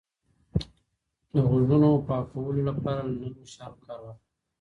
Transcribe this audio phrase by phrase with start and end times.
[1.33, 4.19] د غوږونو پاکولو لپاره له نرمو شیانو کار واخلئ.